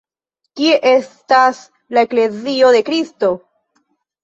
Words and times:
Kie 0.61 0.79
estas 0.91 1.59
la 1.97 2.05
Eklezio 2.09 2.73
de 2.79 2.83
Kristo?. 2.91 3.33